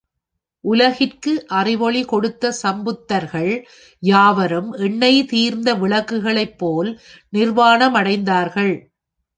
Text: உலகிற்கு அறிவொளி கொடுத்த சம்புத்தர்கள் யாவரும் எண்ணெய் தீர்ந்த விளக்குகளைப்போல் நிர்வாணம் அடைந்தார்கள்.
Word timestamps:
உலகிற்கு 0.63 1.47
அறிவொளி 1.47 2.01
கொடுத்த 2.05 2.53
சம்புத்தர்கள் 2.63 3.51
யாவரும் 4.03 4.71
எண்ணெய் 4.79 5.25
தீர்ந்த 5.25 5.75
விளக்குகளைப்போல் 5.75 6.91
நிர்வாணம் 7.29 7.95
அடைந்தார்கள். 7.95 8.73